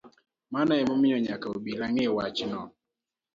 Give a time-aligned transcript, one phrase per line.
[0.53, 2.61] Mano emomiyo nyaka obila ng’I wachno